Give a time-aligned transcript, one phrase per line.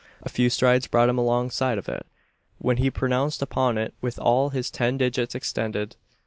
[0.23, 2.07] A few strides brought him alongside of it;
[2.57, 5.95] when he pounced upon it with all his ten digits extended.